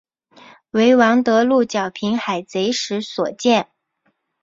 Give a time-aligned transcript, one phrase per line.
[0.71, 3.69] 为王得禄剿平海贼时所建。